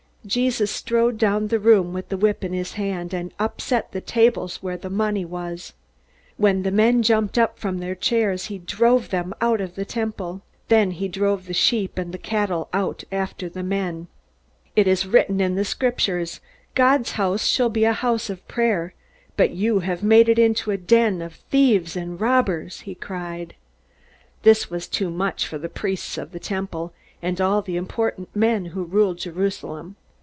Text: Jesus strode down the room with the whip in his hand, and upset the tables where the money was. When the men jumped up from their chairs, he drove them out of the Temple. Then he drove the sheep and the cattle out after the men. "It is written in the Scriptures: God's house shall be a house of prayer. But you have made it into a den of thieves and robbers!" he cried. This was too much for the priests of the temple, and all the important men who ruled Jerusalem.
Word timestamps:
Jesus 0.23 0.69
strode 0.69 1.17
down 1.17 1.47
the 1.47 1.59
room 1.59 1.93
with 1.93 2.09
the 2.09 2.15
whip 2.15 2.43
in 2.43 2.53
his 2.53 2.73
hand, 2.73 3.11
and 3.11 3.33
upset 3.39 3.91
the 3.91 3.99
tables 3.99 4.57
where 4.61 4.77
the 4.77 4.87
money 4.89 5.25
was. 5.25 5.73
When 6.37 6.61
the 6.61 6.69
men 6.69 7.01
jumped 7.01 7.39
up 7.39 7.57
from 7.57 7.79
their 7.79 7.95
chairs, 7.95 8.45
he 8.45 8.59
drove 8.59 9.09
them 9.09 9.33
out 9.41 9.59
of 9.61 9.73
the 9.73 9.83
Temple. 9.83 10.43
Then 10.67 10.91
he 10.91 11.07
drove 11.07 11.47
the 11.47 11.55
sheep 11.55 11.97
and 11.97 12.13
the 12.13 12.19
cattle 12.19 12.69
out 12.71 13.03
after 13.11 13.49
the 13.49 13.63
men. 13.63 14.09
"It 14.75 14.87
is 14.87 15.07
written 15.07 15.41
in 15.41 15.55
the 15.55 15.65
Scriptures: 15.65 16.39
God's 16.75 17.13
house 17.13 17.47
shall 17.47 17.69
be 17.69 17.83
a 17.85 17.91
house 17.91 18.29
of 18.29 18.47
prayer. 18.47 18.93
But 19.35 19.49
you 19.55 19.79
have 19.79 20.03
made 20.03 20.29
it 20.29 20.37
into 20.37 20.69
a 20.69 20.77
den 20.77 21.23
of 21.23 21.33
thieves 21.49 21.95
and 21.95 22.21
robbers!" 22.21 22.81
he 22.81 22.93
cried. 22.93 23.55
This 24.43 24.69
was 24.69 24.87
too 24.87 25.09
much 25.09 25.47
for 25.47 25.57
the 25.57 25.67
priests 25.67 26.15
of 26.15 26.31
the 26.31 26.39
temple, 26.39 26.93
and 27.23 27.41
all 27.41 27.63
the 27.63 27.75
important 27.75 28.35
men 28.35 28.65
who 28.67 28.83
ruled 28.83 29.17
Jerusalem. 29.17 29.95